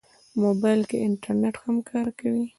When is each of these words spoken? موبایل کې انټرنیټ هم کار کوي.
موبایل 0.43 0.81
کې 0.89 0.97
انټرنیټ 1.07 1.55
هم 1.63 1.75
کار 1.89 2.07
کوي. 2.19 2.45